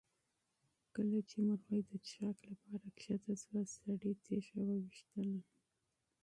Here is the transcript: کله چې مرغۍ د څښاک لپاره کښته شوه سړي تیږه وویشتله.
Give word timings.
کله 0.95 1.19
چې 1.29 1.37
مرغۍ 1.47 1.79
د 1.89 1.91
څښاک 2.05 2.37
لپاره 2.49 2.85
کښته 2.97 3.33
شوه 3.45 3.61
سړي 3.75 4.11
تیږه 4.23 4.59
وویشتله. 4.65 5.39